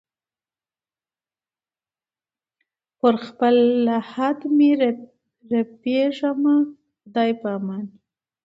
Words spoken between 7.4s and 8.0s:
په امان